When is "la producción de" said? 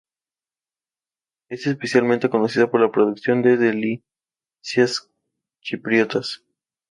2.81-3.55